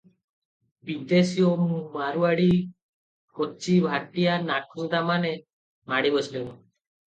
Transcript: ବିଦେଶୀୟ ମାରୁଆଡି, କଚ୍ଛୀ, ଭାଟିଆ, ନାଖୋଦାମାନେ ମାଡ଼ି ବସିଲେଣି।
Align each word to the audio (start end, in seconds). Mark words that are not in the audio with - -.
ବିଦେଶୀୟ 0.89 1.51
ମାରୁଆଡି, 1.97 2.47
କଚ୍ଛୀ, 3.41 3.77
ଭାଟିଆ, 3.85 4.41
ନାଖୋଦାମାନେ 4.49 5.35
ମାଡ଼ି 5.95 6.17
ବସିଲେଣି। 6.19 6.53